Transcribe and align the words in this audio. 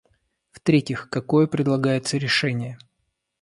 В-третьих, 0.49 1.11
какое 1.11 1.45
предлагается 1.45 2.17
решение? 2.17 2.79